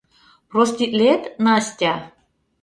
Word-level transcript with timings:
Проститлет, 0.49 1.21
Настя? 1.45 1.93